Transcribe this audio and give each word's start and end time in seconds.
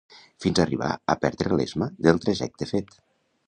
Fins 0.45 0.61
arribar 0.63 0.87
a 1.15 1.17
perdre 1.27 1.53
l'esma 1.61 1.91
del 2.09 2.25
trajecte 2.27 2.73
fet 2.75 2.95